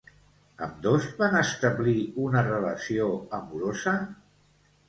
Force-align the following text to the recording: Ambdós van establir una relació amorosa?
Ambdós 0.67 1.05
van 1.19 1.37
establir 1.41 1.95
una 2.25 2.43
relació 2.49 3.11
amorosa? 3.41 3.95